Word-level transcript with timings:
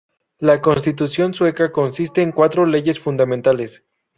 La 0.39 0.61
Constitución 0.61 1.35
Sueca 1.35 1.71
consiste 1.71 2.23
en 2.23 2.31
cuatro 2.31 2.65
leyes 2.65 2.99
fundamentales. 2.99 3.83